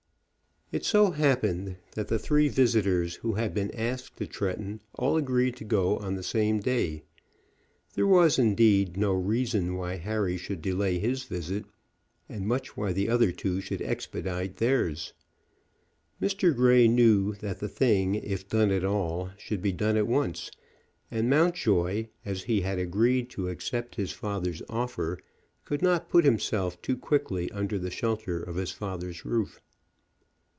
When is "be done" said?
19.61-19.97